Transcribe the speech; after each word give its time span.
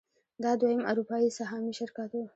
دا 0.43 0.51
دویم 0.61 0.81
اروپايي 0.89 1.29
سهامي 1.37 1.73
شرکت 1.79 2.11
و. 2.13 2.21